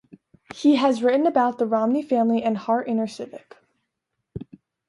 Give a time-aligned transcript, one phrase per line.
[0.55, 3.53] He has written about the Romney family and Hart InterCivic.